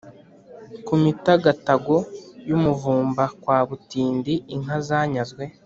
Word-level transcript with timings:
ku 0.85 0.93
mitagatago 1.03 1.95
y’umuvumba 2.49 3.23
kwa 3.41 3.57
kabutindi 3.59 4.33
inka 4.55 4.77
zanyazwe; 4.87 5.43